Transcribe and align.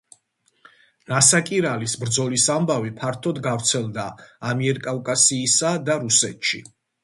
ნასაკირალის 1.11 1.93
ბრძოლის 2.05 2.47
ამბავი 2.55 2.95
ფართოდ 3.03 3.43
გავრცელდა 3.51 4.09
ამიერკავკასიისა 4.55 5.79
და 5.91 6.03
რუსეთში. 6.05 6.67